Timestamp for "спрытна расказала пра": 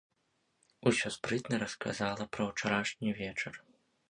1.17-2.49